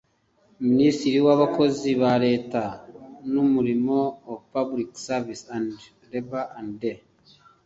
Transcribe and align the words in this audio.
minisitiri 0.67 1.17
w 1.25 1.29
abakozi 1.35 1.89
ba 2.01 2.13
leta 2.25 2.63
n 3.31 3.33
umurimo 3.43 3.97
of 4.31 4.39
public 4.55 4.89
service 5.07 5.43
and 5.55 5.65
labour 6.11 6.43
and 6.57 6.71
the 6.81 6.93